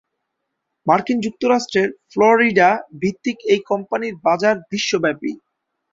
[0.87, 2.69] মার্কিন যুক্তরাষ্ট্রের ফ্লোরিডা
[3.01, 5.31] ভিত্তিক এই কোম্পানির বাজার বিশ্বব্যাপী।